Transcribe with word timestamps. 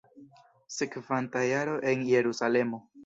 Sekvanta 0.77 1.43
jaro 1.49 1.77
en 1.93 2.03
Jerusalemo. 2.15 2.83